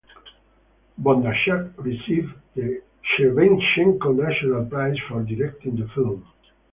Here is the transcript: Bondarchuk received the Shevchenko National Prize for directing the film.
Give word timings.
Bondarchuk 0.99 1.73
received 1.77 2.33
the 2.55 2.81
Shevchenko 3.15 4.15
National 4.15 4.65
Prize 4.65 4.97
for 5.07 5.21
directing 5.21 5.75
the 5.75 5.87
film. 5.89 6.25